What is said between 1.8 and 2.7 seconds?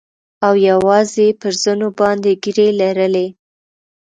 باندې ږيرې